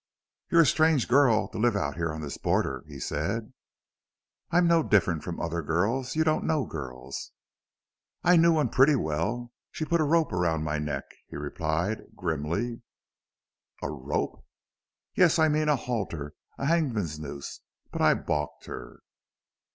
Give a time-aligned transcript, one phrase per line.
[0.49, 3.53] "You're a strange girl to live out here on this border," he said.
[4.49, 6.15] "I'm no different from other girls.
[6.15, 7.31] You don't know girls."
[8.23, 9.51] "I knew one pretty well.
[9.69, 12.81] She put a rope round my neck," he replied, grimly.
[13.83, 14.43] "A rope!"
[15.13, 17.59] "Yes, I mean a halter, a hangman's noose.
[17.91, 19.01] But I balked her!"